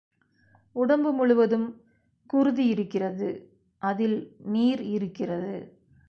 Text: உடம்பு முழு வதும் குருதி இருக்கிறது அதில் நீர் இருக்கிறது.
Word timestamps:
உடம்பு 0.75 1.11
முழு 1.11 1.35
வதும் 1.35 1.67
குருதி 2.29 2.65
இருக்கிறது 2.67 3.29
அதில் 3.81 4.17
நீர் 4.47 4.81
இருக்கிறது. 4.89 5.53